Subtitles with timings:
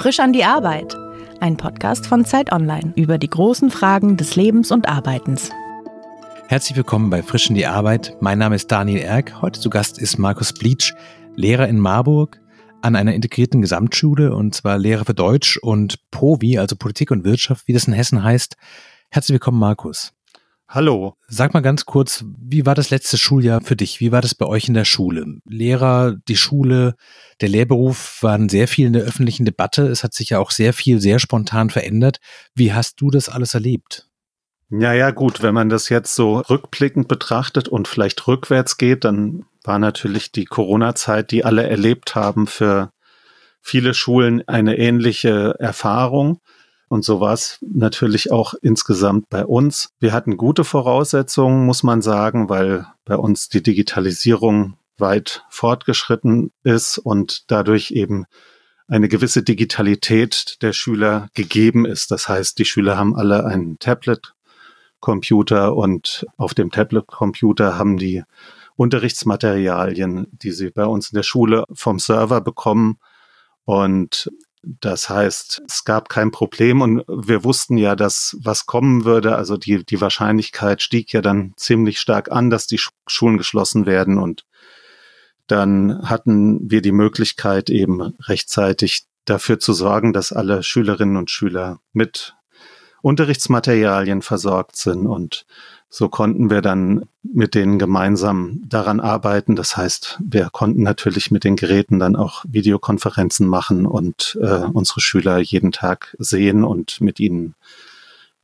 [0.00, 0.96] Frisch an die Arbeit.
[1.40, 5.50] Ein Podcast von Zeit Online über die großen Fragen des Lebens und Arbeitens.
[6.48, 8.16] Herzlich willkommen bei Frisch an die Arbeit.
[8.18, 9.42] Mein Name ist Daniel Erck.
[9.42, 10.94] Heute zu Gast ist Markus Bleach,
[11.36, 12.40] Lehrer in Marburg
[12.80, 17.68] an einer integrierten Gesamtschule und zwar Lehrer für Deutsch und POVI, also Politik und Wirtschaft,
[17.68, 18.56] wie das in Hessen heißt.
[19.10, 20.14] Herzlich willkommen, Markus.
[20.72, 21.14] Hallo.
[21.26, 23.98] Sag mal ganz kurz, wie war das letzte Schuljahr für dich?
[23.98, 25.40] Wie war das bei euch in der Schule?
[25.44, 26.94] Lehrer, die Schule,
[27.40, 29.88] der Lehrberuf waren sehr viel in der öffentlichen Debatte.
[29.88, 32.20] Es hat sich ja auch sehr viel, sehr spontan verändert.
[32.54, 34.06] Wie hast du das alles erlebt?
[34.70, 35.42] Ja, ja, gut.
[35.42, 40.44] Wenn man das jetzt so rückblickend betrachtet und vielleicht rückwärts geht, dann war natürlich die
[40.44, 42.92] Corona-Zeit, die alle erlebt haben, für
[43.60, 46.38] viele Schulen eine ähnliche Erfahrung.
[46.90, 49.90] Und so war es natürlich auch insgesamt bei uns.
[50.00, 56.98] Wir hatten gute Voraussetzungen, muss man sagen, weil bei uns die Digitalisierung weit fortgeschritten ist
[56.98, 58.24] und dadurch eben
[58.88, 62.10] eine gewisse Digitalität der Schüler gegeben ist.
[62.10, 68.24] Das heißt, die Schüler haben alle einen Tablet-Computer und auf dem Tablet-Computer haben die
[68.74, 72.98] Unterrichtsmaterialien, die sie bei uns in der Schule vom Server bekommen.
[73.64, 74.28] Und
[74.62, 79.36] das heißt, es gab kein Problem und wir wussten ja, dass was kommen würde.
[79.36, 84.18] Also die, die Wahrscheinlichkeit stieg ja dann ziemlich stark an, dass die Schulen geschlossen werden
[84.18, 84.44] und
[85.46, 91.80] dann hatten wir die Möglichkeit eben rechtzeitig dafür zu sorgen, dass alle Schülerinnen und Schüler
[91.92, 92.36] mit
[93.02, 95.46] Unterrichtsmaterialien versorgt sind und
[95.92, 99.56] so konnten wir dann mit denen gemeinsam daran arbeiten.
[99.56, 105.00] Das heißt, wir konnten natürlich mit den Geräten dann auch Videokonferenzen machen und äh, unsere
[105.00, 107.54] Schüler jeden Tag sehen und mit ihnen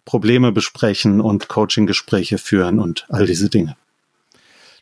[0.05, 3.77] Probleme besprechen und Coaching-Gespräche führen und all diese Dinge.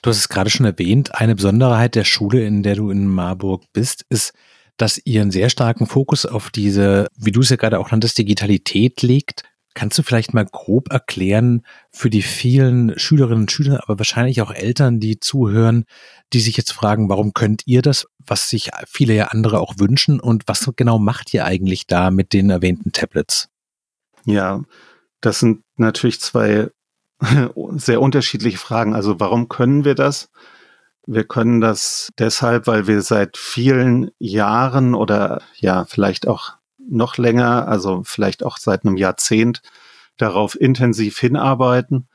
[0.01, 3.63] Du hast es gerade schon erwähnt, eine Besonderheit der Schule, in der du in Marburg
[3.73, 4.33] bist, ist,
[4.77, 8.19] dass ihr einen sehr starken Fokus auf diese, wie du es ja gerade auch nanntest,
[8.19, 9.45] Digitalität legt.
[9.75, 14.53] Kannst du vielleicht mal grob erklären für die vielen Schülerinnen und Schüler, aber wahrscheinlich auch
[14.53, 15.85] Eltern, die zuhören,
[16.33, 20.21] die sich jetzt fragen, warum könnt ihr das, was sich viele ja andere auch wünschen
[20.21, 23.49] und was genau macht ihr eigentlich da mit den erwähnten Tablets?
[24.25, 24.63] Ja,
[25.21, 26.71] das sind natürlich zwei
[27.77, 28.95] sehr unterschiedliche Fragen.
[28.95, 30.31] Also warum können wir das?
[31.07, 36.55] Wir können das deshalb, weil wir seit vielen Jahren oder ja, vielleicht auch
[36.89, 39.63] noch länger, also vielleicht auch seit einem Jahrzehnt,
[40.17, 42.09] darauf intensiv hinarbeiten,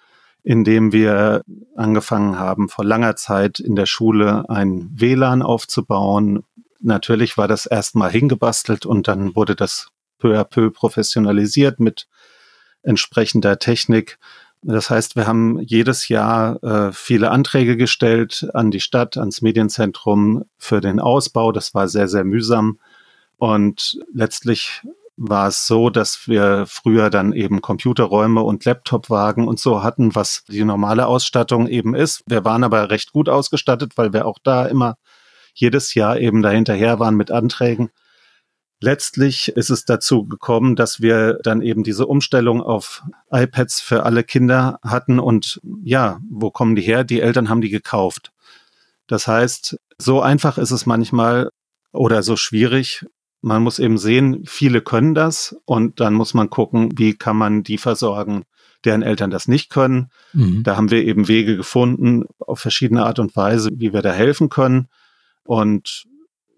[0.44, 1.44] indem wir
[1.76, 6.44] angefangen haben, vor langer Zeit in der Schule ein WLAN aufzubauen.
[6.80, 12.08] Natürlich war das erstmal hingebastelt und dann wurde das peu à peu professionalisiert mit
[12.84, 14.18] entsprechender Technik.
[14.62, 20.44] Das heißt, wir haben jedes Jahr äh, viele Anträge gestellt an die Stadt, ans Medienzentrum
[20.58, 21.52] für den Ausbau.
[21.52, 22.80] Das war sehr, sehr mühsam.
[23.40, 24.84] Und letztlich
[25.16, 30.44] war es so, dass wir früher dann eben Computerräume und Laptopwagen und so hatten, was
[30.48, 32.24] die normale Ausstattung eben ist.
[32.28, 34.96] Wir waren aber recht gut ausgestattet, weil wir auch da immer
[35.54, 37.90] jedes Jahr eben dahinterher waren mit Anträgen.
[38.82, 44.24] Letztlich ist es dazu gekommen, dass wir dann eben diese Umstellung auf iPads für alle
[44.24, 47.04] Kinder hatten und ja, wo kommen die her?
[47.04, 48.32] Die Eltern haben die gekauft.
[49.08, 51.50] Das heißt, so einfach ist es manchmal
[51.92, 53.06] oder so schwierig,
[53.42, 57.64] man muss eben sehen, viele können das und dann muss man gucken, wie kann man
[57.64, 58.44] die versorgen,
[58.86, 60.10] deren Eltern das nicht können.
[60.34, 60.64] Mhm.
[60.64, 64.50] Da haben wir eben Wege gefunden auf verschiedene Art und Weise, wie wir da helfen
[64.50, 64.88] können.
[65.44, 66.06] Und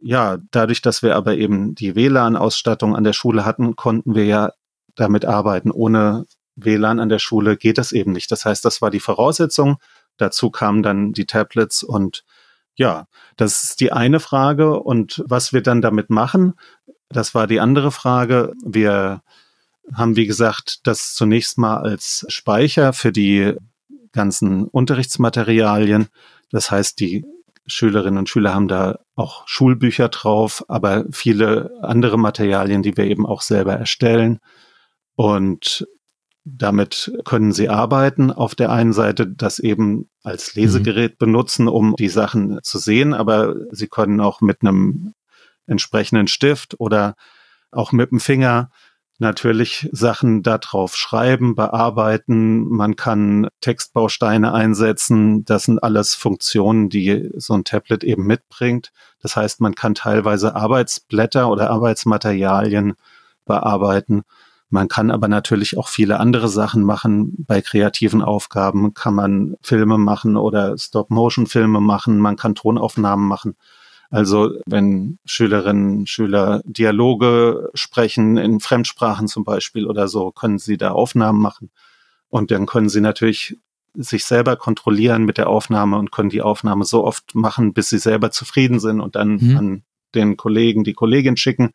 [0.02, 4.52] ja, dadurch, dass wir aber eben die WLAN-Ausstattung an der Schule hatten, konnten wir ja
[4.96, 5.72] damit arbeiten.
[5.72, 6.25] Ohne
[6.56, 8.31] WLAN an der Schule geht das eben nicht.
[8.31, 9.78] Das heißt, das war die Voraussetzung.
[10.18, 12.24] Dazu kamen dann die Tablets und
[12.75, 14.79] ja, das ist die eine Frage.
[14.79, 16.53] Und was wir dann damit machen,
[17.09, 18.53] das war die andere Frage.
[18.63, 19.21] Wir
[19.93, 23.55] haben, wie gesagt, das zunächst mal als Speicher für die
[24.11, 26.07] ganzen Unterrichtsmaterialien.
[26.51, 27.25] Das heißt, die
[27.67, 33.25] Schülerinnen und Schüler haben da auch Schulbücher drauf, aber viele andere Materialien, die wir eben
[33.25, 34.39] auch selber erstellen.
[35.15, 35.88] Und
[36.43, 38.31] damit können Sie arbeiten.
[38.31, 41.17] Auf der einen Seite das eben als Lesegerät mhm.
[41.17, 45.13] benutzen, um die Sachen zu sehen, aber Sie können auch mit einem
[45.67, 47.15] entsprechenden Stift oder
[47.71, 48.71] auch mit dem Finger
[49.19, 52.67] natürlich Sachen darauf schreiben, bearbeiten.
[52.67, 55.45] Man kann Textbausteine einsetzen.
[55.45, 58.91] Das sind alles Funktionen, die so ein Tablet eben mitbringt.
[59.21, 62.95] Das heißt, man kann teilweise Arbeitsblätter oder Arbeitsmaterialien
[63.45, 64.23] bearbeiten.
[64.71, 67.35] Man kann aber natürlich auch viele andere Sachen machen.
[67.45, 72.19] Bei kreativen Aufgaben kann man Filme machen oder Stop-Motion-Filme machen.
[72.19, 73.57] Man kann Tonaufnahmen machen.
[74.09, 80.91] Also wenn Schülerinnen, Schüler Dialoge sprechen, in Fremdsprachen zum Beispiel oder so, können sie da
[80.91, 81.69] Aufnahmen machen.
[82.29, 83.57] Und dann können sie natürlich
[83.94, 88.00] sich selber kontrollieren mit der Aufnahme und können die Aufnahme so oft machen, bis sie
[88.00, 89.57] selber zufrieden sind und dann mhm.
[89.57, 89.83] an
[90.15, 91.74] den Kollegen, die Kollegin schicken,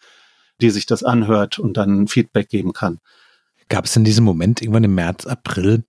[0.60, 2.98] die sich das anhört und dann Feedback geben kann.
[3.68, 5.84] Gab es in diesem Moment irgendwann im März, April,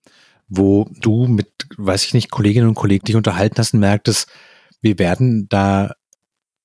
[0.50, 4.28] wo du mit, weiß ich nicht, Kolleginnen und Kollegen dich unterhalten hast und merktest,
[4.81, 5.94] wir werden da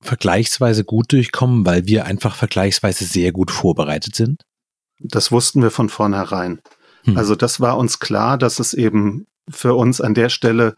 [0.01, 4.43] vergleichsweise gut durchkommen, weil wir einfach vergleichsweise sehr gut vorbereitet sind?
[4.99, 6.61] Das wussten wir von vornherein.
[7.05, 7.17] Hm.
[7.17, 10.75] Also das war uns klar, dass es eben für uns an der Stelle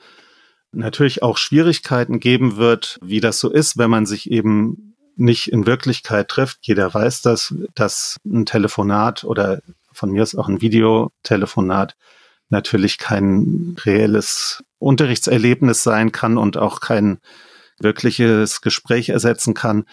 [0.73, 5.67] natürlich auch Schwierigkeiten geben wird, wie das so ist, wenn man sich eben nicht in
[5.67, 6.59] Wirklichkeit trifft.
[6.63, 9.61] Jeder weiß das, dass ein Telefonat oder
[9.93, 11.97] von mir ist auch ein Videotelefonat
[12.49, 17.19] natürlich kein reelles Unterrichtserlebnis sein kann und auch kein
[17.79, 19.85] wirkliches Gespräch ersetzen kann.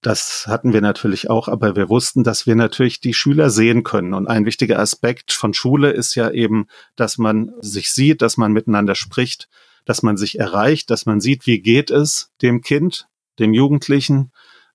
[0.00, 4.14] Das hatten wir natürlich auch, aber wir wussten, dass wir natürlich die Schüler sehen können.
[4.14, 8.52] Und ein wichtiger Aspekt von Schule ist ja eben, dass man sich sieht, dass man
[8.52, 9.48] miteinander spricht,
[9.84, 13.08] dass man sich erreicht, dass man sieht, wie geht es dem Kind,
[13.40, 14.30] dem Jugendlichen.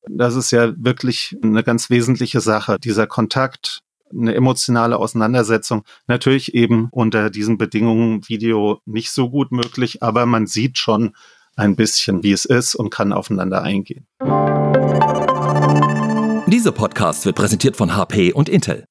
[0.09, 5.83] Das ist ja wirklich eine ganz wesentliche Sache, dieser Kontakt, eine emotionale Auseinandersetzung.
[6.07, 11.15] Natürlich eben unter diesen Bedingungen Video nicht so gut möglich, aber man sieht schon
[11.55, 14.07] ein bisschen, wie es ist und kann aufeinander eingehen.
[16.47, 18.85] Dieser Podcast wird präsentiert von HP und Intel.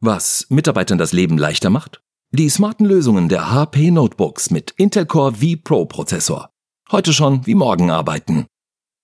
[0.00, 2.02] Was Mitarbeitern das Leben leichter macht?
[2.30, 6.50] Die smarten Lösungen der HP Notebooks mit Intel Core V Pro Prozessor.
[6.90, 8.46] Heute schon wie morgen arbeiten.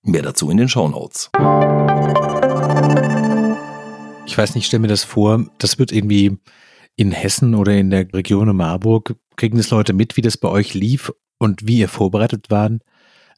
[0.03, 1.31] Mehr dazu in den Show Notes.
[4.27, 6.39] Ich weiß nicht, ich stelle mir das vor, das wird irgendwie
[6.97, 10.73] in Hessen oder in der Region Marburg, kriegen das Leute mit, wie das bei euch
[10.73, 12.81] lief und wie ihr vorbereitet waren?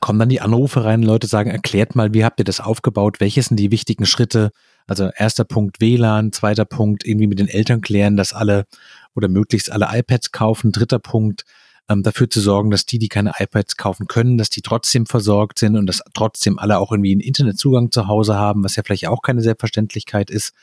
[0.00, 3.20] Kommen dann die Anrufe rein, Leute sagen, erklärt mal, wie habt ihr das aufgebaut?
[3.20, 4.50] Welche sind die wichtigen Schritte?
[4.86, 8.66] Also erster Punkt WLAN, zweiter Punkt irgendwie mit den Eltern klären, dass alle
[9.14, 10.72] oder möglichst alle iPads kaufen.
[10.72, 11.44] Dritter Punkt,
[11.88, 15.58] ähm, dafür zu sorgen, dass die, die keine iPads kaufen können, dass die trotzdem versorgt
[15.58, 19.08] sind und dass trotzdem alle auch irgendwie einen Internetzugang zu Hause haben, was ja vielleicht
[19.08, 20.54] auch keine Selbstverständlichkeit ist.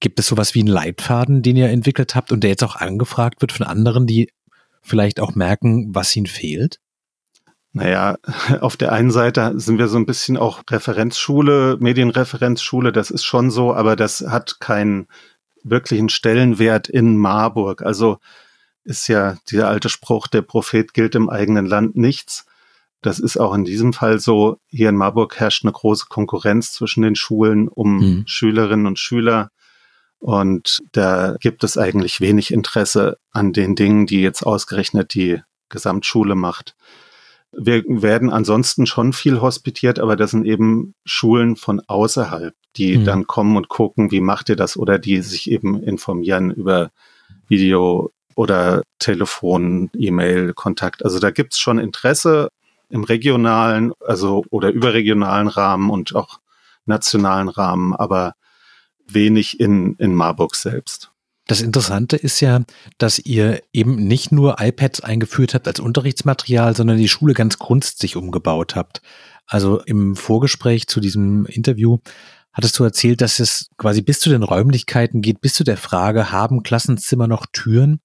[0.00, 3.40] Gibt es sowas wie einen Leitfaden, den ihr entwickelt habt und der jetzt auch angefragt
[3.40, 4.30] wird von anderen, die
[4.82, 6.80] vielleicht auch merken, was ihnen fehlt?
[7.72, 8.18] Naja,
[8.60, 13.50] auf der einen Seite sind wir so ein bisschen auch Referenzschule, Medienreferenzschule, das ist schon
[13.50, 15.06] so, aber das hat keinen
[15.64, 17.82] wirklichen Stellenwert in Marburg.
[17.82, 18.18] Also
[18.84, 22.46] ist ja dieser alte Spruch, der Prophet gilt im eigenen Land nichts.
[23.00, 24.58] Das ist auch in diesem Fall so.
[24.68, 28.22] Hier in Marburg herrscht eine große Konkurrenz zwischen den Schulen um mhm.
[28.26, 29.50] Schülerinnen und Schüler.
[30.18, 36.36] Und da gibt es eigentlich wenig Interesse an den Dingen, die jetzt ausgerechnet die Gesamtschule
[36.36, 36.76] macht.
[37.50, 43.04] Wir werden ansonsten schon viel hospitiert, aber das sind eben Schulen von außerhalb, die mhm.
[43.04, 46.92] dann kommen und gucken, wie macht ihr das oder die sich eben informieren über
[47.48, 51.04] Video oder Telefon, E-Mail, Kontakt.
[51.04, 52.48] Also da gibt's schon Interesse
[52.88, 56.40] im regionalen, also oder überregionalen Rahmen und auch
[56.84, 58.34] nationalen Rahmen, aber
[59.06, 61.10] wenig in, in Marburg selbst.
[61.46, 62.60] Das Interessante ist ja,
[62.98, 68.16] dass ihr eben nicht nur iPads eingeführt habt als Unterrichtsmaterial, sondern die Schule ganz grundsätzlich
[68.16, 69.02] umgebaut habt.
[69.46, 71.98] Also im Vorgespräch zu diesem Interview
[72.52, 76.30] hattest du erzählt, dass es quasi bis zu den Räumlichkeiten geht, bis zu der Frage,
[76.30, 78.00] haben Klassenzimmer noch Türen,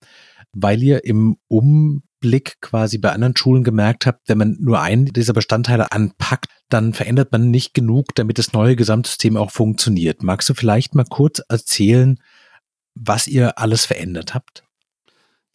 [0.53, 5.33] weil ihr im Umblick quasi bei anderen Schulen gemerkt habt, wenn man nur einen dieser
[5.33, 10.23] Bestandteile anpackt, dann verändert man nicht genug, damit das neue Gesamtsystem auch funktioniert.
[10.23, 12.19] Magst du vielleicht mal kurz erzählen,
[12.95, 14.63] was ihr alles verändert habt?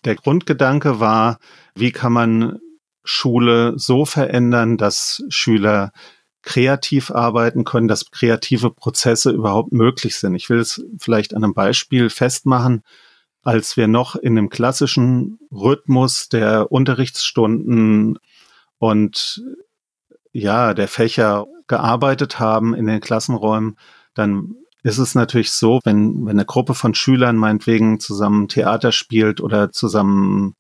[0.05, 1.39] Der Grundgedanke war,
[1.75, 2.59] wie kann man
[3.05, 5.93] Schule so verändern, dass Schüler
[6.43, 10.35] kreativ arbeiten können, dass kreative Prozesse überhaupt möglich sind.
[10.35, 12.83] Ich will es vielleicht an einem Beispiel festmachen.
[13.45, 18.19] Als wir noch in dem klassischen Rhythmus der Unterrichtsstunden
[18.79, 19.43] und
[20.33, 23.77] ja, der Fächer gearbeitet haben in den Klassenräumen,
[24.15, 29.41] dann ist es natürlich so, wenn, wenn eine Gruppe von Schülern meinetwegen zusammen Theater spielt
[29.41, 30.57] oder zusammen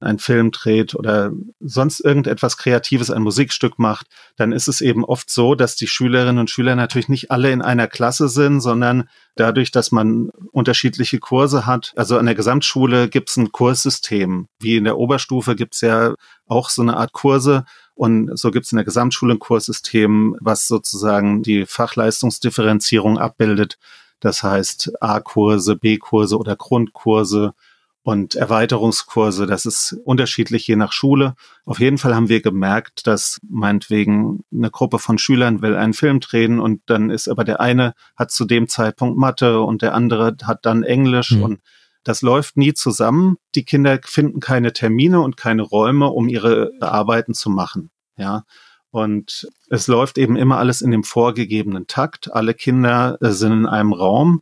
[0.00, 5.28] einen Film dreht oder sonst irgendetwas Kreatives, ein Musikstück macht, dann ist es eben oft
[5.30, 9.70] so, dass die Schülerinnen und Schüler natürlich nicht alle in einer Klasse sind, sondern dadurch,
[9.70, 11.92] dass man unterschiedliche Kurse hat.
[11.96, 14.48] Also an der Gesamtschule gibt es ein Kurssystem.
[14.60, 16.14] Wie in der Oberstufe gibt es ja
[16.46, 17.64] auch so eine Art Kurse.
[17.94, 23.78] Und so gibt es in der Gesamtschule ein Kurssystem, was sozusagen die Fachleistungsdifferenzierung abbildet.
[24.20, 27.54] Das heißt A-Kurse, B-Kurse oder Grundkurse
[28.02, 29.46] und Erweiterungskurse.
[29.46, 31.34] Das ist unterschiedlich je nach Schule.
[31.64, 36.20] Auf jeden Fall haben wir gemerkt, dass meinetwegen eine Gruppe von Schülern will einen Film
[36.20, 40.36] drehen und dann ist aber der eine hat zu dem Zeitpunkt Mathe und der andere
[40.44, 41.42] hat dann Englisch mhm.
[41.42, 41.60] und
[42.04, 43.36] das läuft nie zusammen.
[43.54, 47.90] Die Kinder finden keine Termine und keine Räume, um ihre Arbeiten zu machen.
[48.16, 48.44] Ja.
[48.90, 52.32] Und es läuft eben immer alles in dem vorgegebenen Takt.
[52.32, 54.40] Alle Kinder äh, sind in einem Raum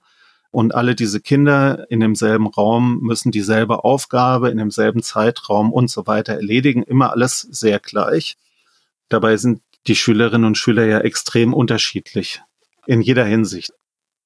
[0.57, 6.07] und alle diese Kinder in demselben Raum müssen dieselbe Aufgabe in demselben Zeitraum und so
[6.07, 6.83] weiter erledigen.
[6.83, 8.39] Immer alles sehr gleich.
[9.11, 12.41] Dabei sind die Schülerinnen und Schüler ja extrem unterschiedlich
[12.87, 13.75] in jeder Hinsicht.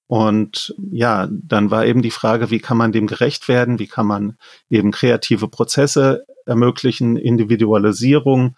[0.06, 3.80] Und ja, dann war eben die Frage, wie kann man dem gerecht werden?
[3.80, 4.36] Wie kann man
[4.68, 8.54] eben kreative Prozesse ermöglichen, Individualisierung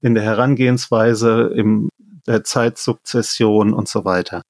[0.00, 1.88] in der Herangehensweise, in
[2.26, 4.42] der Zeitsukzession und so weiter.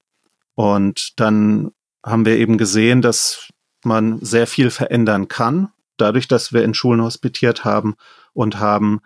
[0.55, 1.73] Und dann
[2.05, 3.49] haben wir eben gesehen, dass
[3.85, 7.95] man sehr viel verändern kann, dadurch, dass wir in Schulen hospitiert haben
[8.33, 9.01] und haben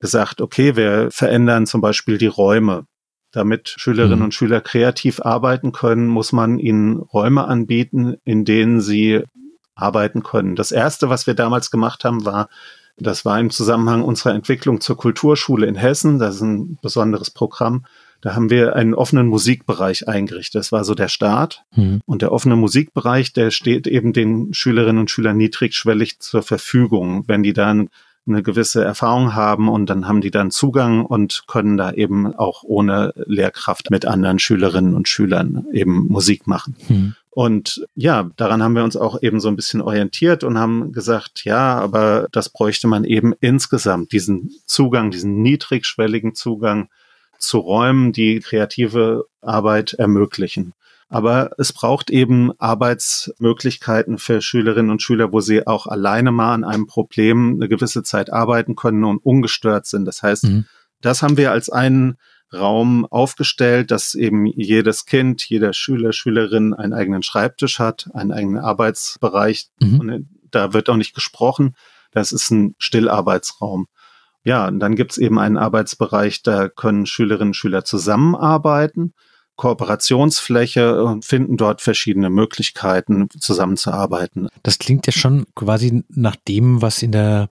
[0.00, 2.86] gesagt, okay, wir verändern zum Beispiel die Räume.
[3.32, 4.26] Damit Schülerinnen mhm.
[4.26, 9.24] und Schüler kreativ arbeiten können, muss man ihnen Räume anbieten, in denen sie
[9.74, 10.56] arbeiten können.
[10.56, 12.48] Das erste, was wir damals gemacht haben, war,
[12.96, 16.18] das war im Zusammenhang unserer Entwicklung zur Kulturschule in Hessen.
[16.18, 17.84] Das ist ein besonderes Programm.
[18.20, 20.58] Da haben wir einen offenen Musikbereich eingerichtet.
[20.58, 21.64] Das war so der Start.
[21.74, 22.00] Mhm.
[22.06, 27.42] Und der offene Musikbereich, der steht eben den Schülerinnen und Schülern niedrigschwellig zur Verfügung, wenn
[27.42, 27.88] die dann
[28.28, 32.64] eine gewisse Erfahrung haben und dann haben die dann Zugang und können da eben auch
[32.64, 36.74] ohne Lehrkraft mit anderen Schülerinnen und Schülern eben Musik machen.
[36.88, 37.14] Hm.
[37.30, 41.44] Und ja, daran haben wir uns auch eben so ein bisschen orientiert und haben gesagt,
[41.44, 46.88] ja, aber das bräuchte man eben insgesamt, diesen Zugang, diesen niedrigschwelligen Zugang
[47.38, 50.72] zu Räumen, die kreative Arbeit ermöglichen.
[51.08, 56.64] Aber es braucht eben Arbeitsmöglichkeiten für Schülerinnen und Schüler, wo sie auch alleine mal an
[56.64, 60.04] einem Problem eine gewisse Zeit arbeiten können und ungestört sind.
[60.04, 60.66] Das heißt, mhm.
[61.00, 62.16] das haben wir als einen
[62.52, 68.58] Raum aufgestellt, dass eben jedes Kind, jeder Schüler, Schülerin einen eigenen Schreibtisch hat, einen eigenen
[68.58, 69.68] Arbeitsbereich.
[69.80, 70.00] Mhm.
[70.00, 71.76] Und da wird auch nicht gesprochen.
[72.10, 73.86] Das ist ein Stillarbeitsraum.
[74.46, 79.12] Ja, und dann gibt's eben einen Arbeitsbereich, da können Schülerinnen und Schüler zusammenarbeiten.
[79.56, 84.46] Kooperationsfläche und finden dort verschiedene Möglichkeiten, zusammenzuarbeiten.
[84.62, 87.50] Das klingt ja schon quasi nach dem, was in der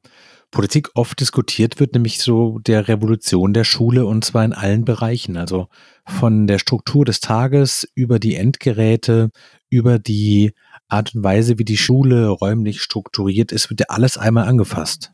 [0.52, 5.36] Politik oft diskutiert wird, nämlich so der Revolution der Schule und zwar in allen Bereichen.
[5.36, 5.68] Also
[6.06, 9.32] von der Struktur des Tages über die Endgeräte,
[9.70, 10.54] über die
[10.88, 15.12] Art und Weise, wie die Schule räumlich strukturiert ist, wird ja alles einmal angefasst.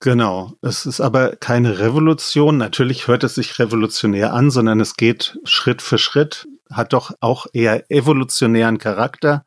[0.00, 0.52] Genau.
[0.62, 2.56] Es ist aber keine Revolution.
[2.56, 7.46] Natürlich hört es sich revolutionär an, sondern es geht Schritt für Schritt, hat doch auch
[7.52, 9.44] eher evolutionären Charakter.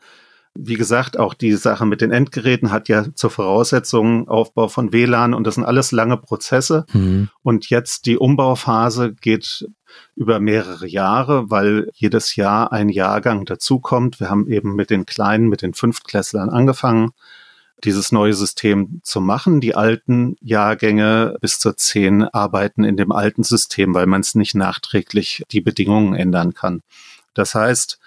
[0.53, 5.34] Wie gesagt, auch die Sache mit den Endgeräten hat ja zur Voraussetzung Aufbau von WLAN
[5.34, 6.86] und das sind alles lange Prozesse.
[6.91, 7.29] Mhm.
[7.41, 9.70] Und jetzt die Umbauphase geht
[10.17, 14.20] über mehrere Jahre, weil jedes Jahr ein Jahrgang dazukommt.
[14.20, 17.12] Wir haben eben mit den Kleinen, mit den Fünftklässlern angefangen
[17.86, 19.62] dieses neue System zu machen.
[19.62, 24.56] Die alten Jahrgänge bis zur 10 arbeiten in dem alten System, weil man es nicht
[24.56, 26.82] nachträglich die Bedingungen ändern kann.
[27.34, 28.00] Das heißt,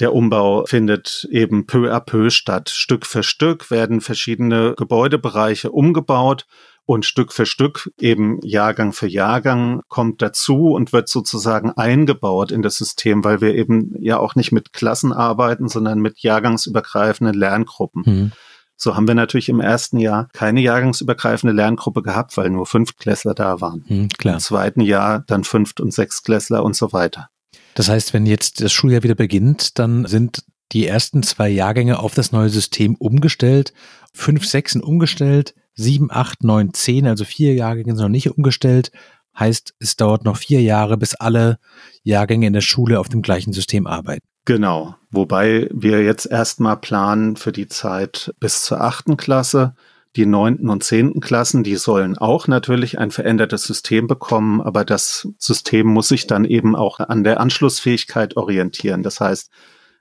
[0.00, 2.70] der Umbau findet eben peu à peu statt.
[2.70, 6.46] Stück für Stück werden verschiedene Gebäudebereiche umgebaut
[6.84, 12.62] und Stück für Stück eben Jahrgang für Jahrgang kommt dazu und wird sozusagen eingebaut in
[12.62, 18.02] das System, weil wir eben ja auch nicht mit Klassen arbeiten, sondern mit jahrgangsübergreifenden Lerngruppen.
[18.04, 18.32] Mhm.
[18.82, 23.60] So haben wir natürlich im ersten Jahr keine jahrgangsübergreifende Lerngruppe gehabt, weil nur Fünftklässler da
[23.60, 23.84] waren.
[23.86, 24.34] Hm, klar.
[24.34, 27.28] Im zweiten Jahr dann Fünft- und Sechstklässler und so weiter.
[27.74, 32.14] Das heißt, wenn jetzt das Schuljahr wieder beginnt, dann sind die ersten zwei Jahrgänge auf
[32.14, 33.72] das neue System umgestellt.
[34.12, 38.90] Fünf, sechs sind umgestellt, sieben, acht, neun, zehn, also vier Jahrgänge sind noch nicht umgestellt.
[39.38, 41.60] Heißt, es dauert noch vier Jahre, bis alle
[42.02, 44.26] Jahrgänge in der Schule auf dem gleichen System arbeiten.
[44.44, 49.74] Genau, wobei wir jetzt erstmal planen für die Zeit bis zur achten Klasse.
[50.16, 55.28] Die neunten und zehnten Klassen, die sollen auch natürlich ein verändertes System bekommen, aber das
[55.38, 59.02] System muss sich dann eben auch an der Anschlussfähigkeit orientieren.
[59.02, 59.50] Das heißt,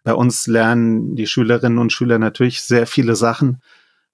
[0.04, 3.62] bei uns lernen die Schülerinnen und Schüler natürlich sehr viele Sachen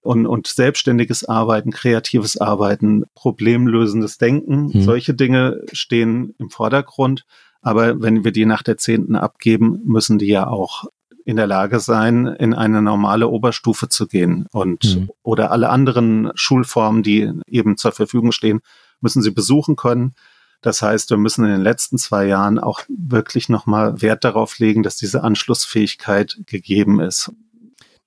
[0.01, 4.72] und, und selbstständiges Arbeiten, kreatives Arbeiten, problemlösendes Denken.
[4.74, 4.81] Mhm.
[4.81, 7.25] Solche Dinge stehen im Vordergrund.
[7.67, 10.86] Aber wenn wir die nach der zehnten abgeben, müssen die ja auch
[11.25, 14.47] in der Lage sein, in eine normale Oberstufe zu gehen.
[14.53, 15.09] Und mhm.
[15.21, 18.62] oder alle anderen Schulformen, die eben zur Verfügung stehen,
[19.01, 20.13] müssen sie besuchen können.
[20.62, 24.81] Das heißt, wir müssen in den letzten zwei Jahren auch wirklich nochmal Wert darauf legen,
[24.81, 27.33] dass diese Anschlussfähigkeit gegeben ist.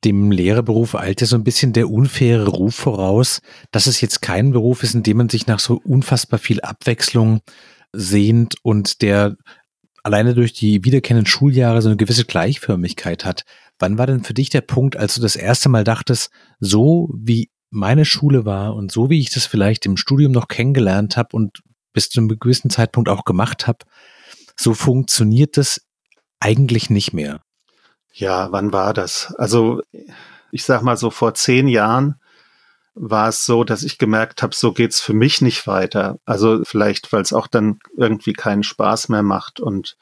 [0.07, 4.53] dem Lehrerberuf eilt ja so ein bisschen der unfaire Ruf voraus, dass es jetzt kein
[4.53, 7.43] Beruf ist, in dem man sich nach so unfassbar viel Abwechslung
[7.93, 9.37] sehnt und der
[10.03, 13.45] alleine durch die wiederkehrenden Schuljahre so eine gewisse Gleichförmigkeit hat.
[13.79, 17.51] Wann war denn für dich der Punkt, als du das erste Mal dachtest, so wie
[17.71, 21.63] meine Schule war und so wie ich das vielleicht im Studium noch kennengelernt habe und
[21.93, 23.79] bis zu einem gewissen Zeitpunkt auch gemacht habe,
[24.57, 25.81] so funktioniert das
[26.41, 27.41] eigentlich nicht mehr.
[28.13, 29.35] Ja, wann war das?
[29.37, 29.83] Also
[30.51, 32.17] ich sag mal so vor zehn Jahren
[32.95, 36.19] war es so, dass ich gemerkt habe, so geht's für mich nicht weiter.
[36.25, 39.61] Also vielleicht, weil es auch dann irgendwie keinen Spaß mehr macht.
[39.61, 39.97] Und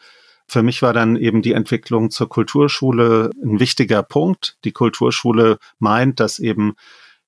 [0.46, 4.56] für mich war dann eben die Entwicklung zur Kulturschule ein wichtiger Punkt.
[4.64, 6.74] Die Kulturschule meint, dass eben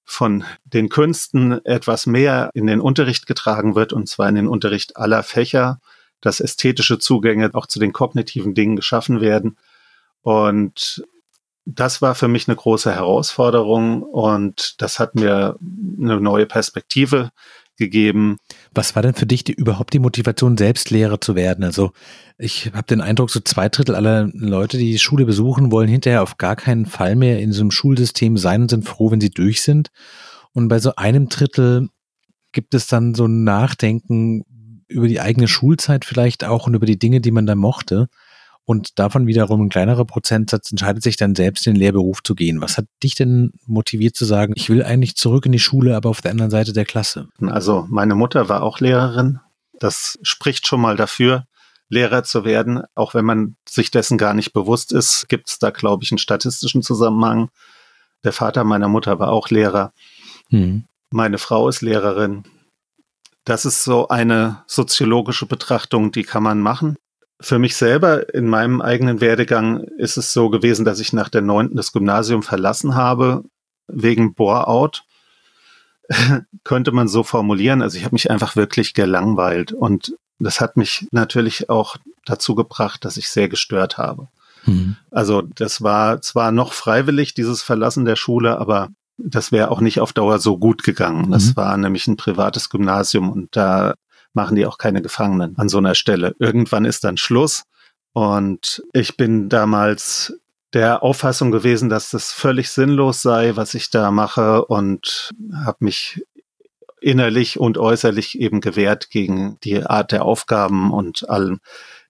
[0.04, 4.96] von den Künsten etwas mehr in den Unterricht getragen wird, und zwar in den Unterricht
[4.96, 5.78] aller Fächer,
[6.20, 9.56] dass ästhetische Zugänge auch zu den kognitiven Dingen geschaffen werden.
[10.22, 11.04] Und
[11.74, 15.56] das war für mich eine große Herausforderung und das hat mir
[16.00, 17.30] eine neue Perspektive
[17.76, 18.36] gegeben.
[18.74, 21.64] Was war denn für dich die, überhaupt die Motivation, selbst Lehrer zu werden?
[21.64, 21.92] Also
[22.38, 26.22] ich habe den Eindruck, so zwei Drittel aller Leute, die die Schule besuchen, wollen hinterher
[26.22, 29.30] auf gar keinen Fall mehr in so einem Schulsystem sein und sind froh, wenn sie
[29.30, 29.88] durch sind.
[30.52, 31.88] Und bei so einem Drittel
[32.52, 34.44] gibt es dann so ein Nachdenken
[34.88, 38.08] über die eigene Schulzeit vielleicht auch und über die Dinge, die man da mochte.
[38.70, 42.60] Und davon wiederum ein kleinerer Prozentsatz entscheidet sich dann selbst in den Lehrberuf zu gehen.
[42.60, 46.08] Was hat dich denn motiviert zu sagen, ich will eigentlich zurück in die Schule, aber
[46.08, 47.26] auf der anderen Seite der Klasse?
[47.40, 49.40] Also meine Mutter war auch Lehrerin.
[49.80, 51.46] Das spricht schon mal dafür,
[51.88, 52.84] Lehrer zu werden.
[52.94, 56.18] Auch wenn man sich dessen gar nicht bewusst ist, gibt es da, glaube ich, einen
[56.18, 57.48] statistischen Zusammenhang.
[58.22, 59.92] Der Vater meiner Mutter war auch Lehrer.
[60.50, 60.84] Hm.
[61.10, 62.44] Meine Frau ist Lehrerin.
[63.44, 66.96] Das ist so eine soziologische Betrachtung, die kann man machen.
[67.40, 71.40] Für mich selber in meinem eigenen Werdegang ist es so gewesen, dass ich nach der
[71.40, 73.44] neunten das Gymnasium verlassen habe
[73.88, 75.04] wegen Bore-out.
[76.64, 77.82] Könnte man so formulieren.
[77.82, 83.04] Also ich habe mich einfach wirklich gelangweilt und das hat mich natürlich auch dazu gebracht,
[83.04, 84.28] dass ich sehr gestört habe.
[84.64, 84.96] Mhm.
[85.10, 90.00] Also das war zwar noch freiwillig, dieses Verlassen der Schule, aber das wäre auch nicht
[90.00, 91.30] auf Dauer so gut gegangen.
[91.30, 91.56] Das mhm.
[91.56, 93.94] war nämlich ein privates Gymnasium und da
[94.32, 96.34] machen die auch keine Gefangenen an so einer Stelle.
[96.38, 97.64] Irgendwann ist dann Schluss.
[98.12, 100.34] Und ich bin damals
[100.72, 105.30] der Auffassung gewesen, dass das völlig sinnlos sei, was ich da mache und
[105.64, 106.24] habe mich
[107.00, 111.60] innerlich und äußerlich eben gewehrt gegen die Art der Aufgaben und allem.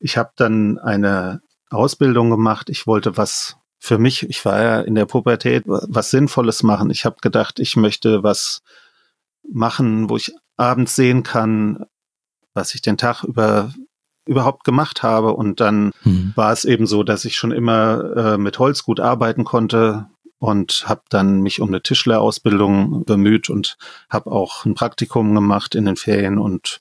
[0.00, 2.68] Ich habe dann eine Ausbildung gemacht.
[2.68, 6.90] Ich wollte was für mich, ich war ja in der Pubertät, was Sinnvolles machen.
[6.90, 8.62] Ich habe gedacht, ich möchte was
[9.50, 11.86] machen, wo ich abends sehen kann,
[12.54, 13.72] was ich den Tag über
[14.26, 15.34] überhaupt gemacht habe.
[15.34, 16.32] Und dann mhm.
[16.36, 20.06] war es eben so, dass ich schon immer äh, mit Holz gut arbeiten konnte
[20.38, 23.76] und habe dann mich um eine Tischlerausbildung bemüht und
[24.08, 26.80] habe auch ein Praktikum gemacht in den Ferien und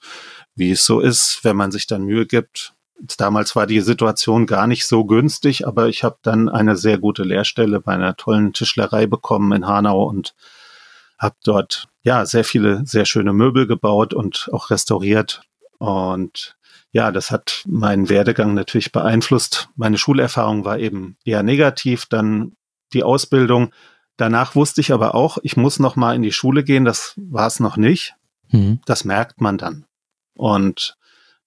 [0.56, 2.74] wie es so ist, wenn man sich dann Mühe gibt.
[3.18, 7.24] Damals war die Situation gar nicht so günstig, aber ich habe dann eine sehr gute
[7.24, 10.36] Lehrstelle bei einer tollen Tischlerei bekommen in Hanau und
[11.18, 15.42] habe dort ja sehr viele sehr schöne Möbel gebaut und auch restauriert
[15.80, 16.56] und
[16.92, 19.70] ja, das hat meinen Werdegang natürlich beeinflusst.
[19.76, 22.54] Meine Schulerfahrung war eben eher negativ, dann
[22.94, 23.72] die Ausbildung.
[24.18, 26.86] Danach wusste ich aber auch, ich muss noch mal in die Schule gehen.
[26.86, 28.16] Das war es noch nicht.
[28.52, 28.80] Mhm.
[28.86, 29.86] Das merkt man dann.
[30.36, 30.98] Und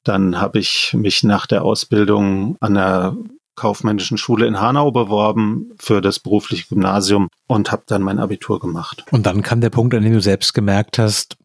[0.05, 3.17] dann habe ich mich nach der Ausbildung an der
[3.55, 9.05] kaufmännischen Schule in Hanau beworben für das berufliche Gymnasium und habe dann mein Abitur gemacht.
[9.11, 11.37] Und dann kam der Punkt, an dem du selbst gemerkt hast,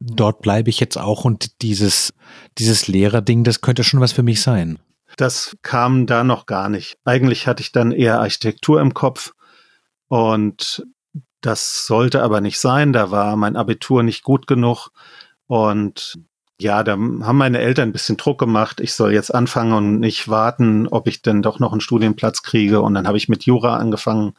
[0.00, 2.12] dort bleibe ich jetzt auch und dieses,
[2.58, 4.78] dieses Lehrerding, das könnte schon was für mich sein.
[5.16, 6.98] Das kam da noch gar nicht.
[7.04, 9.32] Eigentlich hatte ich dann eher Architektur im Kopf
[10.08, 10.86] und
[11.40, 12.92] das sollte aber nicht sein.
[12.92, 14.90] Da war mein Abitur nicht gut genug
[15.46, 16.18] und
[16.60, 18.80] ja, da haben meine Eltern ein bisschen Druck gemacht.
[18.80, 22.80] Ich soll jetzt anfangen und nicht warten, ob ich denn doch noch einen Studienplatz kriege.
[22.80, 24.34] Und dann habe ich mit Jura angefangen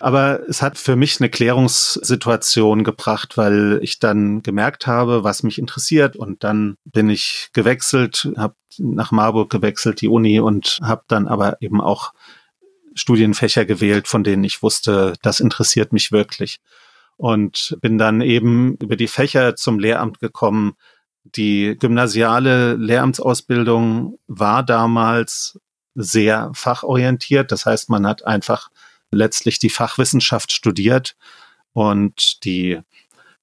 [0.00, 5.58] aber es hat für mich eine Klärungssituation gebracht, weil ich dann gemerkt habe, was mich
[5.58, 6.16] interessiert.
[6.16, 11.60] Und dann bin ich gewechselt, habe nach Marburg gewechselt, die Uni, und habe dann aber
[11.60, 12.12] eben auch
[12.94, 16.60] Studienfächer gewählt, von denen ich wusste, das interessiert mich wirklich.
[17.16, 20.74] Und bin dann eben über die Fächer zum Lehramt gekommen.
[21.24, 25.58] Die gymnasiale Lehramtsausbildung war damals
[25.94, 27.50] sehr fachorientiert.
[27.50, 28.70] Das heißt, man hat einfach
[29.10, 31.16] letztlich die Fachwissenschaft studiert
[31.72, 32.80] und die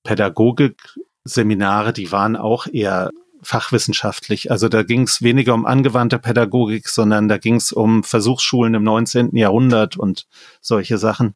[0.04, 4.51] Pädagogik-Seminare, die waren auch eher fachwissenschaftlich.
[4.51, 8.84] Also da ging es weniger um angewandte Pädagogik, sondern da ging es um Versuchsschulen im
[8.84, 9.36] 19.
[9.36, 10.28] Jahrhundert und
[10.62, 11.36] solche Sachen.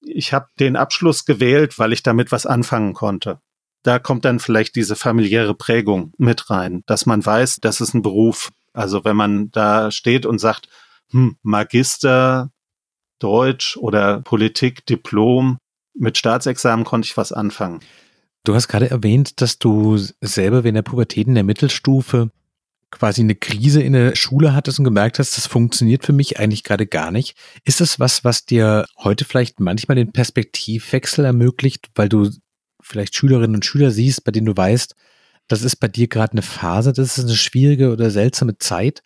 [0.00, 3.40] ich habe den Abschluss gewählt, weil ich damit was anfangen konnte.
[3.82, 8.02] Da kommt dann vielleicht diese familiäre Prägung mit rein, dass man weiß, das ist ein
[8.02, 8.50] Beruf.
[8.72, 10.68] Also wenn man da steht und sagt,
[11.10, 12.50] hm, Magister,
[13.18, 15.58] Deutsch oder Politik, Diplom,
[15.94, 17.80] mit Staatsexamen konnte ich was anfangen.
[18.44, 22.30] Du hast gerade erwähnt, dass du selber während der Pubertät in der Mittelstufe
[22.90, 26.62] quasi eine Krise in der Schule hattest und gemerkt hast, das funktioniert für mich eigentlich
[26.62, 27.36] gerade gar nicht.
[27.64, 32.30] Ist das was, was dir heute vielleicht manchmal den Perspektivwechsel ermöglicht, weil du
[32.80, 34.94] vielleicht Schülerinnen und Schüler siehst, bei denen du weißt,
[35.48, 39.02] das ist bei dir gerade eine Phase, das ist eine schwierige oder seltsame Zeit,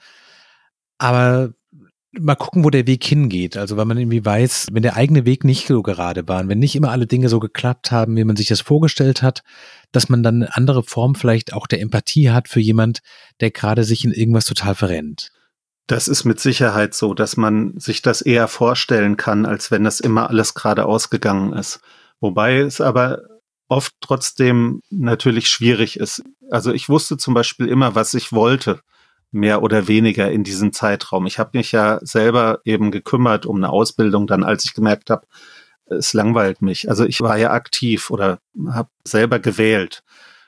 [0.99, 1.55] aber
[2.13, 3.57] mal gucken, wo der Weg hingeht.
[3.57, 6.75] Also weil man irgendwie weiß, wenn der eigene Weg nicht so gerade war, wenn nicht
[6.75, 9.43] immer alle Dinge so geklappt haben, wie man sich das vorgestellt hat,
[9.93, 13.01] dass man dann eine andere Form vielleicht auch der Empathie hat für jemand,
[13.41, 15.31] der gerade sich in irgendwas total verrennt.
[15.87, 19.99] Das ist mit Sicherheit so, dass man sich das eher vorstellen kann, als wenn das
[19.99, 21.81] immer alles gerade ausgegangen ist.
[22.21, 23.23] Wobei es aber
[23.69, 26.23] oft trotzdem natürlich schwierig ist.
[26.51, 28.81] Also ich wusste zum Beispiel immer, was ich wollte
[29.33, 31.27] mehr oder weniger in diesem Zeitraum.
[31.27, 35.27] Ich habe mich ja selber eben gekümmert um eine Ausbildung, dann als ich gemerkt habe,
[35.87, 36.89] es langweilt mich.
[36.89, 38.39] Also ich war ja aktiv oder
[38.69, 40.03] habe selber gewählt.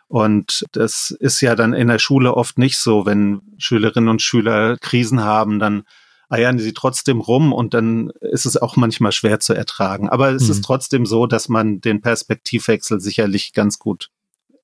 [0.08, 4.76] Und das ist ja dann in der Schule oft nicht so, wenn Schülerinnen und Schüler
[4.78, 5.84] Krisen haben, dann
[6.28, 10.08] eiern sie trotzdem rum und dann ist es auch manchmal schwer zu ertragen.
[10.08, 10.50] Aber es hm.
[10.50, 14.10] ist trotzdem so, dass man den Perspektivwechsel sicherlich ganz gut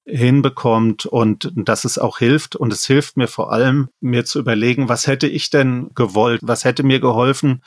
[0.09, 2.57] hinbekommt und dass es auch hilft.
[2.57, 6.65] Und es hilft mir vor allem, mir zu überlegen, was hätte ich denn gewollt, was
[6.65, 7.63] hätte mir geholfen,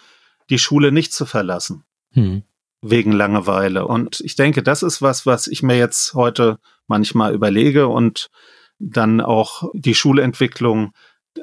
[0.50, 1.84] die Schule nicht zu verlassen.
[2.14, 2.44] Hm.
[2.82, 3.86] Wegen Langeweile.
[3.86, 8.32] Und ich denke, das ist was, was ich mir jetzt heute manchmal überlege und
[8.80, 10.94] dann auch die Schulentwicklung,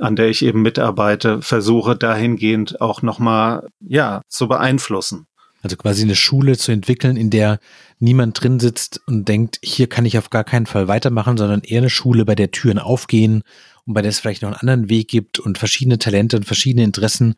[0.00, 5.27] an der ich eben mitarbeite, versuche dahingehend auch nochmal, ja, zu beeinflussen.
[5.62, 7.58] Also quasi eine Schule zu entwickeln, in der
[7.98, 11.78] niemand drin sitzt und denkt, hier kann ich auf gar keinen Fall weitermachen, sondern eher
[11.78, 13.42] eine Schule, bei der Türen aufgehen
[13.84, 16.84] und bei der es vielleicht noch einen anderen Weg gibt und verschiedene Talente und verschiedene
[16.84, 17.34] Interessen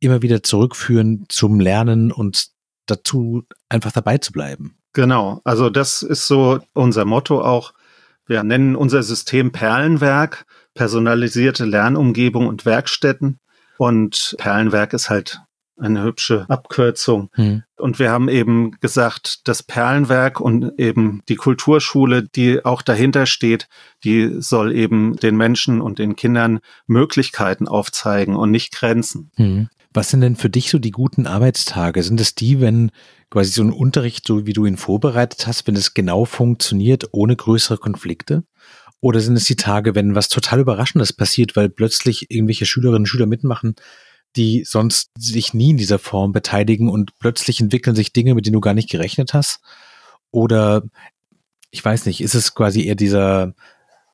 [0.00, 2.48] immer wieder zurückführen zum Lernen und
[2.86, 4.76] dazu einfach dabei zu bleiben.
[4.92, 7.72] Genau, also das ist so unser Motto auch.
[8.26, 13.38] Wir nennen unser System Perlenwerk, personalisierte Lernumgebung und Werkstätten.
[13.78, 15.40] Und Perlenwerk ist halt
[15.80, 17.30] eine hübsche Abkürzung.
[17.32, 17.62] Hm.
[17.76, 23.68] Und wir haben eben gesagt, das Perlenwerk und eben die Kulturschule, die auch dahinter steht,
[24.04, 29.30] die soll eben den Menschen und den Kindern Möglichkeiten aufzeigen und nicht Grenzen.
[29.36, 29.68] Hm.
[29.92, 32.04] Was sind denn für dich so die guten Arbeitstage?
[32.04, 32.92] Sind es die, wenn
[33.28, 37.34] quasi so ein Unterricht, so wie du ihn vorbereitet hast, wenn es genau funktioniert, ohne
[37.34, 38.44] größere Konflikte?
[39.00, 43.06] Oder sind es die Tage, wenn was total Überraschendes passiert, weil plötzlich irgendwelche Schülerinnen und
[43.06, 43.74] Schüler mitmachen,
[44.36, 48.54] die sonst sich nie in dieser Form beteiligen und plötzlich entwickeln sich Dinge, mit denen
[48.54, 49.60] du gar nicht gerechnet hast?
[50.30, 50.82] Oder
[51.70, 53.54] ich weiß nicht, ist es quasi eher dieser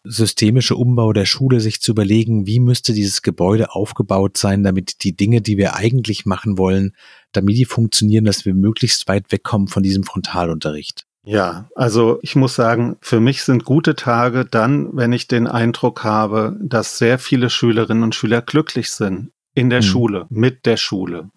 [0.04, 5.16] systemische Umbau der Schule, sich zu überlegen, wie müsste dieses Gebäude aufgebaut sein, damit die
[5.16, 6.92] Dinge, die wir eigentlich machen wollen,
[7.32, 11.06] damit die funktionieren, dass wir möglichst weit wegkommen von diesem Frontalunterricht?
[11.24, 16.04] Ja, also ich muss sagen, für mich sind gute Tage dann, wenn ich den Eindruck
[16.04, 19.86] habe, dass sehr viele Schülerinnen und Schüler glücklich sind in der mhm.
[19.86, 21.30] Schule, mit der Schule,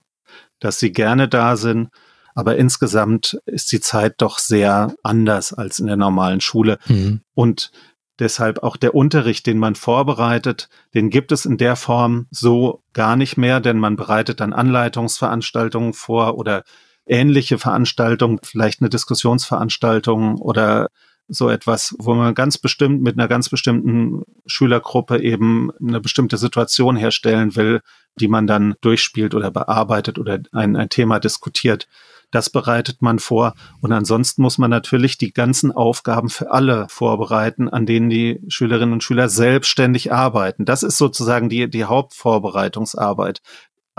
[0.60, 1.90] dass sie gerne da sind.
[2.36, 6.78] Aber insgesamt ist die Zeit doch sehr anders als in der normalen Schule.
[6.88, 7.22] Mhm.
[7.34, 7.72] Und
[8.20, 13.16] deshalb auch der Unterricht, den man vorbereitet, den gibt es in der Form so gar
[13.16, 16.64] nicht mehr, denn man bereitet dann Anleitungsveranstaltungen vor oder
[17.06, 20.90] ähnliche Veranstaltungen, vielleicht eine Diskussionsveranstaltung oder
[21.30, 26.96] so etwas, wo man ganz bestimmt mit einer ganz bestimmten Schülergruppe eben eine bestimmte Situation
[26.96, 27.82] herstellen will,
[28.20, 31.88] die man dann durchspielt oder bearbeitet oder ein, ein Thema diskutiert.
[32.32, 33.56] Das bereitet man vor.
[33.82, 38.94] Und ansonsten muss man natürlich die ganzen Aufgaben für alle vorbereiten, an denen die Schülerinnen
[38.94, 40.66] und Schüler selbstständig arbeiten.
[40.66, 43.42] Das ist sozusagen die, die Hauptvorbereitungsarbeit.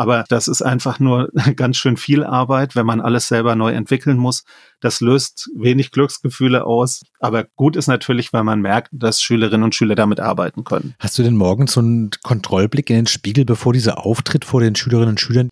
[0.01, 4.17] Aber das ist einfach nur ganz schön viel Arbeit, wenn man alles selber neu entwickeln
[4.17, 4.45] muss.
[4.81, 7.03] Das löst wenig Glücksgefühle aus.
[7.19, 10.95] Aber gut ist natürlich, weil man merkt, dass Schülerinnen und Schüler damit arbeiten können.
[10.99, 14.75] Hast du denn morgens so einen Kontrollblick in den Spiegel, bevor dieser Auftritt vor den
[14.75, 15.51] Schülerinnen und Schülern?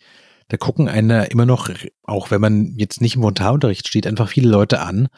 [0.49, 1.69] Da gucken einer immer noch,
[2.05, 5.09] auch wenn man jetzt nicht im Frontalunterricht steht, einfach viele Leute an.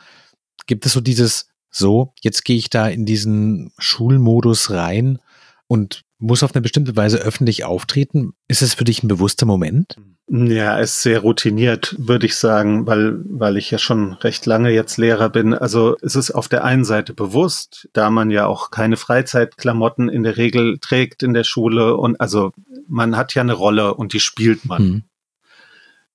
[0.66, 5.20] Gibt es so dieses, so, jetzt gehe ich da in diesen Schulmodus rein
[5.68, 8.32] und muss auf eine bestimmte Weise öffentlich auftreten.
[8.48, 9.96] Ist es für dich ein bewusster Moment?
[10.28, 14.70] Ja, es ist sehr routiniert, würde ich sagen, weil, weil ich ja schon recht lange
[14.70, 15.54] jetzt Lehrer bin.
[15.54, 20.22] Also es ist auf der einen Seite bewusst, da man ja auch keine Freizeitklamotten in
[20.22, 22.52] der Regel trägt in der Schule und also
[22.86, 24.78] man hat ja eine Rolle und die spielt man.
[24.78, 25.02] Hm.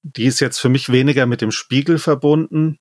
[0.04, 2.78] die ist jetzt für mich weniger mit dem Spiegel verbunden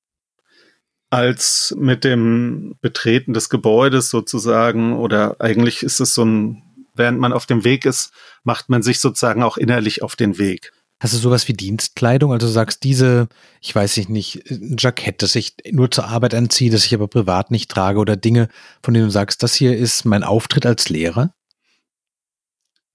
[1.15, 4.95] als mit dem Betreten des Gebäudes sozusagen.
[4.99, 6.63] Oder eigentlich ist es so ein,
[6.95, 10.73] während man auf dem Weg ist, macht man sich sozusagen auch innerlich auf den Weg.
[11.01, 12.33] Hast du sowas wie Dienstkleidung?
[12.33, 13.29] Also du sagst diese,
[13.61, 17.51] ich weiß nicht, ein Jackett, das ich nur zur Arbeit anziehe, das ich aber privat
[17.51, 18.49] nicht trage oder Dinge,
[18.83, 21.35] von denen du sagst, das hier ist mein Auftritt als Lehrer?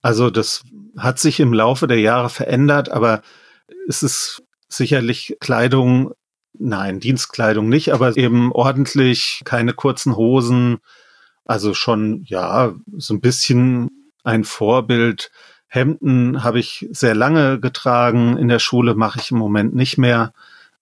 [0.02, 0.64] Also das
[0.98, 3.22] hat sich im Laufe der Jahre verändert, aber
[3.88, 6.14] es ist sicherlich Kleidung,
[6.58, 10.78] nein, Dienstkleidung nicht, aber eben ordentlich, keine kurzen Hosen,
[11.50, 13.90] also schon, ja, so ein bisschen
[14.24, 15.32] ein Vorbild.
[15.66, 18.38] Hemden habe ich sehr lange getragen.
[18.38, 20.32] In der Schule mache ich im Moment nicht mehr.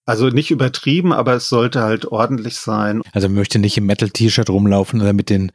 [0.04, 3.00] Also nicht übertrieben, aber es sollte halt ordentlich sein.
[3.12, 5.52] Also möchte nicht im Metal-T-Shirt rumlaufen oder mit den,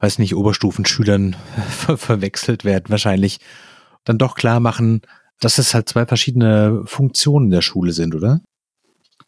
[0.00, 1.36] weiß nicht, Oberstufenschülern
[1.70, 3.38] ver verwechselt werden, wahrscheinlich.
[4.02, 5.02] Dann doch klar machen,
[5.38, 8.40] dass es halt zwei verschiedene Funktionen der Schule sind, oder?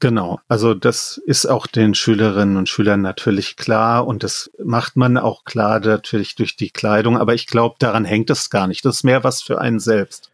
[0.01, 5.17] Genau, also das ist auch den Schülerinnen und Schülern natürlich klar und das macht man
[5.17, 8.85] auch klar natürlich durch die Kleidung, aber ich glaube, daran hängt es gar nicht.
[8.85, 10.31] Das ist mehr was für einen selbst.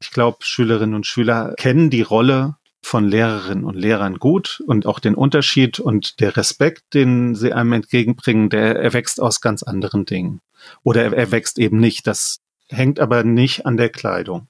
[0.00, 5.00] Ich glaube, Schülerinnen und Schüler kennen die Rolle von Lehrerinnen und Lehrern gut und auch
[5.00, 10.40] den Unterschied und der Respekt, den sie einem entgegenbringen, der erwächst aus ganz anderen Dingen.
[10.82, 12.06] Oder er erwächst eben nicht.
[12.06, 14.48] Das hängt aber nicht an der Kleidung.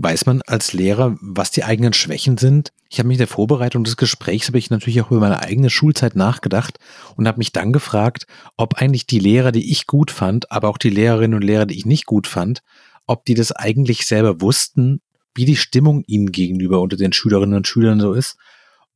[0.00, 2.72] Weiß man als Lehrer, was die eigenen Schwächen sind?
[2.88, 5.70] Ich habe mich in der Vorbereitung des Gesprächs habe ich natürlich auch über meine eigene
[5.70, 6.78] Schulzeit nachgedacht
[7.16, 10.78] und habe mich dann gefragt, ob eigentlich die Lehrer, die ich gut fand, aber auch
[10.78, 12.60] die Lehrerinnen und Lehrer, die ich nicht gut fand,
[13.06, 15.00] ob die das eigentlich selber wussten,
[15.34, 18.36] wie die Stimmung ihnen gegenüber unter den Schülerinnen und Schülern so ist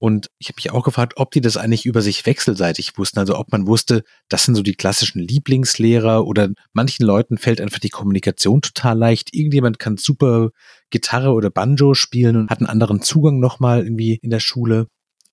[0.03, 3.21] und ich habe mich auch gefragt, ob die das eigentlich über sich wechselseitig wussten.
[3.21, 7.79] Also ob man wusste, das sind so die klassischen Lieblingslehrer oder manchen Leuten fällt einfach
[7.79, 9.33] die Kommunikation total leicht.
[9.33, 10.51] Irgendjemand kann super
[10.91, 14.89] Gitarre oder Banjo spielen und hat einen anderen Zugang nochmal irgendwie in der Schule.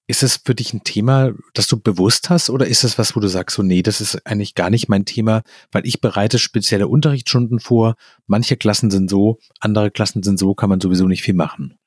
[0.05, 3.19] Ist es für dich ein Thema, das du bewusst hast oder ist es was, wo
[3.19, 6.87] du sagst, so nee, das ist eigentlich gar nicht mein Thema, weil ich bereite spezielle
[6.87, 7.95] Unterrichtsstunden vor.
[8.27, 11.79] Manche Klassen sind so, andere Klassen sind so, kann man sowieso nicht viel machen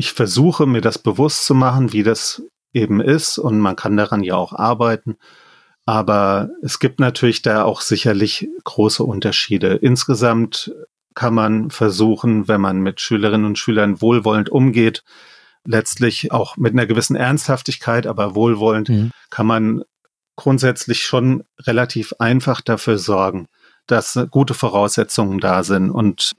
[0.00, 4.22] ich versuche mir das bewusst zu machen, wie das eben ist und man kann daran
[4.22, 5.18] ja auch arbeiten.
[5.84, 9.74] Aber es gibt natürlich da auch sicherlich große Unterschiede.
[9.74, 10.72] Insgesamt
[11.14, 15.04] kann man versuchen, wenn man mit Schülerinnen und Schülern wohlwollend umgeht,
[15.66, 19.10] letztlich auch mit einer gewissen Ernsthaftigkeit, aber wohlwollend, mhm.
[19.28, 19.84] kann man
[20.34, 23.48] grundsätzlich schon relativ einfach dafür sorgen,
[23.86, 25.90] dass gute Voraussetzungen da sind.
[25.90, 26.36] Und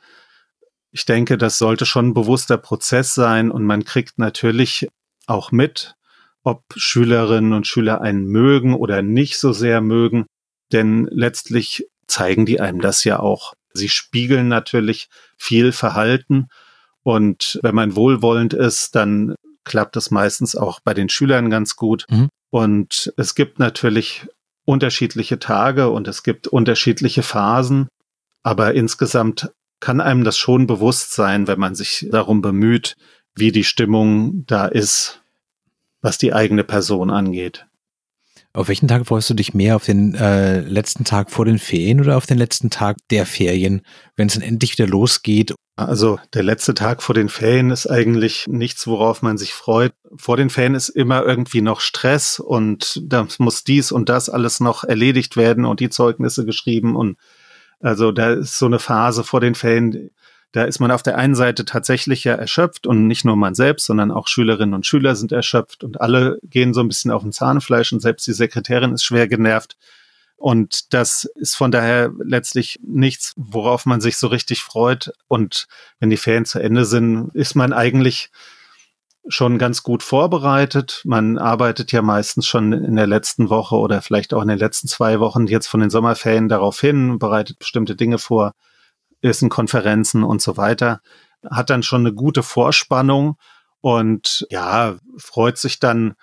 [0.92, 4.88] ich denke, das sollte schon ein bewusster Prozess sein und man kriegt natürlich
[5.26, 5.96] auch mit,
[6.44, 10.26] ob Schülerinnen und Schüler einen mögen oder nicht so sehr mögen,
[10.72, 13.54] denn letztlich zeigen die einem das ja auch.
[13.74, 16.48] Sie spiegeln natürlich viel Verhalten
[17.04, 22.06] und wenn man wohlwollend ist, dann klappt es meistens auch bei den Schülern ganz gut.
[22.10, 22.30] Mhm.
[22.50, 24.28] Und es gibt natürlich
[24.66, 27.88] unterschiedliche Tage und es gibt unterschiedliche Phasen,
[28.44, 29.52] aber insgesamt
[29.82, 32.96] kann einem das schon bewusst sein, wenn man sich darum bemüht,
[33.36, 35.22] wie die Stimmung da ist,
[36.02, 37.66] was die eigene Person angeht.
[38.54, 39.78] Auf welchen Tag freust du dich mehr?
[39.78, 43.82] Auf den äh, letzten Tag vor den Ferien oder auf den letzten Tag der Ferien,
[44.18, 45.54] wenn es dann endlich wieder losgeht?
[45.78, 49.94] Also der letzte Tag vor den Ferien ist eigentlich nichts, worauf man sich freut.
[50.18, 54.60] Vor den Ferien ist immer irgendwie noch Stress und da muss dies und das alles
[54.60, 57.18] noch erledigt werden und die Zeugnisse geschrieben und
[57.82, 60.12] also da ist so eine Phase vor den Ferien,
[60.52, 63.86] da ist man auf der einen Seite tatsächlich ja erschöpft und nicht nur man selbst,
[63.86, 67.32] sondern auch Schülerinnen und Schüler sind erschöpft und alle gehen so ein bisschen auf den
[67.32, 69.78] Zahnfleisch und selbst die Sekretärin ist schwer genervt.
[70.42, 75.14] Und das ist von daher letztlich nichts, worauf man sich so richtig freut.
[75.28, 75.68] Und
[76.00, 78.32] wenn die Ferien zu Ende sind, ist man eigentlich
[79.28, 81.02] schon ganz gut vorbereitet.
[81.06, 84.88] Man arbeitet ja meistens schon in der letzten Woche oder vielleicht auch in den letzten
[84.88, 88.54] zwei Wochen jetzt von den Sommerferien darauf hin, bereitet bestimmte Dinge vor,
[89.22, 91.02] ist in Konferenzen und so weiter,
[91.50, 93.36] hat dann schon eine gute Vorspannung
[93.82, 96.14] und ja, freut sich dann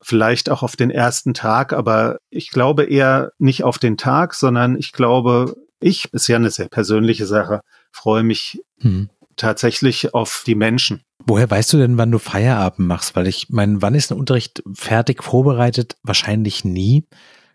[0.00, 4.76] vielleicht auch auf den ersten Tag, aber ich glaube eher nicht auf den Tag, sondern
[4.76, 9.08] ich glaube, ich, ist ja eine sehr persönliche Sache, freue mich hm.
[9.36, 11.02] tatsächlich auf die Menschen.
[11.26, 13.16] Woher weißt du denn, wann du Feierabend machst?
[13.16, 15.96] Weil ich meine, wann ist ein Unterricht fertig vorbereitet?
[16.02, 17.06] Wahrscheinlich nie.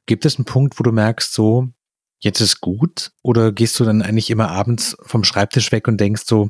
[0.08, 1.67] Gibt es einen Punkt, wo du merkst, so,
[2.19, 3.12] jetzt ist gut?
[3.21, 6.49] Oder gehst du dann eigentlich immer abends vom Schreibtisch weg und denkst so,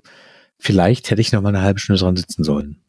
[0.58, 2.82] vielleicht hätte ich noch mal eine halbe Stunde dran sitzen sollen?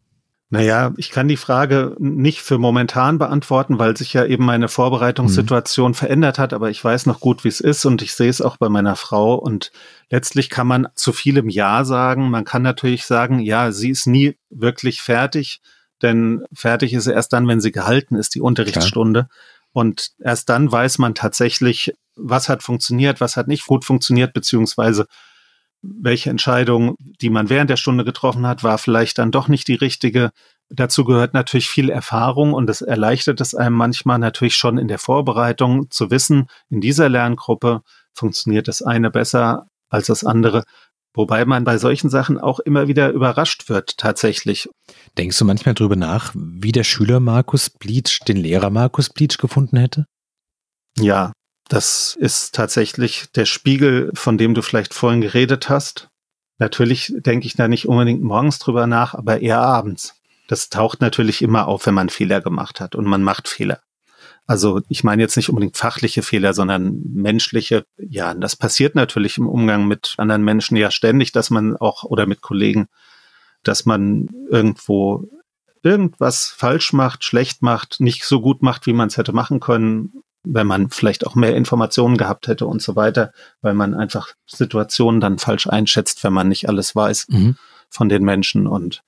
[0.52, 5.92] Naja, ich kann die Frage nicht für momentan beantworten, weil sich ja eben meine Vorbereitungssituation
[5.92, 5.94] mhm.
[5.94, 8.56] verändert hat, aber ich weiß noch gut, wie es ist und ich sehe es auch
[8.56, 9.70] bei meiner Frau und
[10.10, 12.30] letztlich kann man zu vielem Ja sagen.
[12.30, 15.60] Man kann natürlich sagen, ja, sie ist nie wirklich fertig,
[16.02, 19.26] denn fertig ist sie erst dann, wenn sie gehalten ist, die Unterrichtsstunde.
[19.26, 19.36] Klar.
[19.72, 25.06] Und erst dann weiß man tatsächlich, was hat funktioniert, was hat nicht gut funktioniert, beziehungsweise
[25.82, 29.74] welche Entscheidung, die man während der Stunde getroffen hat, war vielleicht dann doch nicht die
[29.74, 30.30] richtige.
[30.68, 34.98] Dazu gehört natürlich viel Erfahrung und es erleichtert es einem manchmal natürlich schon in der
[34.98, 40.64] Vorbereitung zu wissen, in dieser Lerngruppe funktioniert das eine besser als das andere.
[41.12, 44.68] Wobei man bei solchen Sachen auch immer wieder überrascht wird, tatsächlich.
[45.18, 49.76] Denkst du manchmal drüber nach, wie der Schüler Markus Bleach den Lehrer Markus Bleach gefunden
[49.76, 50.06] hätte?
[50.96, 51.32] Ja,
[51.70, 56.10] das ist tatsächlich der Spiegel, von dem du vielleicht vorhin geredet hast.
[56.58, 60.16] Natürlich denke ich da nicht unbedingt morgens drüber nach, aber eher abends.
[60.48, 63.80] Das taucht natürlich immer auf, wenn man Fehler gemacht hat und man macht Fehler.
[64.48, 67.84] Also ich meine jetzt nicht unbedingt fachliche Fehler, sondern menschliche.
[67.96, 72.26] Ja, das passiert natürlich im Umgang mit anderen Menschen ja ständig, dass man auch oder
[72.26, 72.88] mit Kollegen,
[73.62, 75.28] dass man irgendwo
[75.84, 80.24] irgendwas falsch macht, schlecht macht, nicht so gut macht, wie man es hätte machen können
[80.44, 85.20] wenn man vielleicht auch mehr Informationen gehabt hätte und so weiter, weil man einfach Situationen
[85.20, 87.56] dann falsch einschätzt, wenn man nicht alles weiß mhm.
[87.88, 89.02] von den Menschen und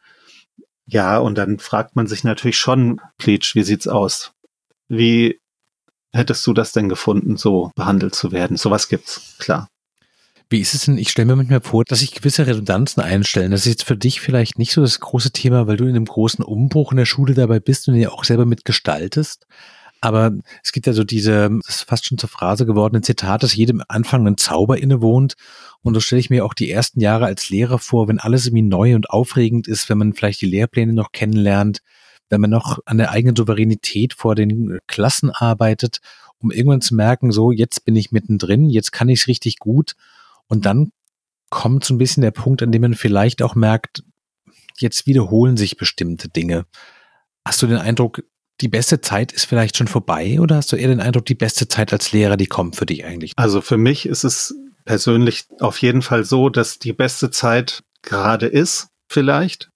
[0.86, 4.32] ja, und dann fragt man sich natürlich schon, Pleach, wie sieht's aus?
[4.88, 5.40] Wie
[6.12, 8.56] hättest du das denn gefunden, so behandelt zu werden?
[8.56, 9.68] Sowas gibt's, klar.
[10.50, 10.98] Wie ist es denn?
[10.98, 13.52] Ich stelle mir manchmal vor, dass sich gewisse Redundanzen einstellen.
[13.52, 16.04] Das ist jetzt für dich vielleicht nicht so das große Thema, weil du in einem
[16.04, 19.46] großen Umbruch in der Schule dabei bist und ja auch selber mitgestaltest.
[20.02, 20.32] Aber
[20.64, 23.84] es gibt ja so diese, das ist fast schon zur Phrase gewordene Zitat, dass jedem
[23.86, 25.34] Anfang ein Zauber innewohnt.
[25.82, 28.64] Und so stelle ich mir auch die ersten Jahre als Lehrer vor, wenn alles irgendwie
[28.64, 31.82] neu und aufregend ist, wenn man vielleicht die Lehrpläne noch kennenlernt,
[32.30, 36.00] wenn man noch an der eigenen Souveränität vor den Klassen arbeitet,
[36.38, 39.94] um irgendwann zu merken, so, jetzt bin ich mittendrin, jetzt kann ich es richtig gut.
[40.48, 40.90] Und dann
[41.48, 44.02] kommt so ein bisschen der Punkt, an dem man vielleicht auch merkt,
[44.78, 46.66] jetzt wiederholen sich bestimmte Dinge.
[47.44, 48.24] Hast du den Eindruck,
[48.62, 51.66] die beste Zeit ist vielleicht schon vorbei oder hast du eher den Eindruck, die beste
[51.66, 53.33] Zeit als Lehrer, die kommt für dich eigentlich?
[53.37, 58.46] Also für mich ist es persönlich auf jeden Fall so, dass die beste Zeit gerade
[58.46, 59.70] ist, vielleicht.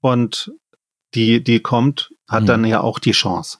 [0.00, 0.52] Und
[1.14, 2.46] die, die kommt, hat hm.
[2.46, 3.58] dann ja auch die Chance,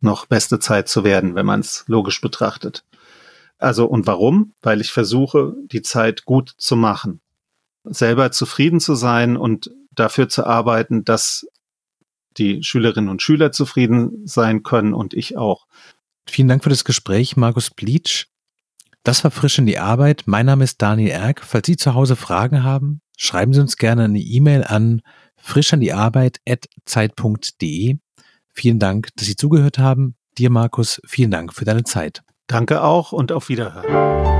[0.00, 2.84] noch beste Zeit zu werden, wenn man es logisch betrachtet.
[3.58, 4.54] Also und warum?
[4.62, 7.20] Weil ich versuche, die Zeit gut zu machen,
[7.84, 11.46] selber zufrieden zu sein und dafür zu arbeiten, dass
[12.36, 15.66] die Schülerinnen und Schüler zufrieden sein können und ich auch.
[16.28, 18.28] Vielen Dank für das Gespräch, Markus Bleach.
[19.02, 20.24] Das war frisch in die Arbeit.
[20.26, 21.42] Mein Name ist Daniel Erck.
[21.44, 25.02] Falls Sie zu Hause Fragen haben, schreiben Sie uns gerne eine E-Mail an
[25.36, 27.98] frischandiarbeit.zeit.de.
[28.52, 30.16] Vielen Dank, dass Sie zugehört haben.
[30.36, 32.22] Dir, Markus, vielen Dank für deine Zeit.
[32.46, 34.39] Danke auch und auf Wiederhören.